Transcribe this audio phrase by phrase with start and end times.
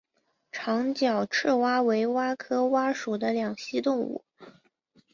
[0.51, 4.25] 长脚赤蛙为蛙科蛙属的两栖动物。